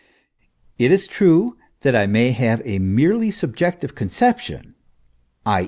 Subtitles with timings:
[0.79, 4.73] It is true that I may have a merely subjective conception,
[5.45, 5.59] i.